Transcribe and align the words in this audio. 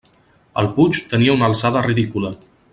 El 0.61 0.69
puig 0.77 0.99
tenia 1.13 1.37
una 1.37 1.49
alçada 1.53 1.87
ridícula. 1.91 2.35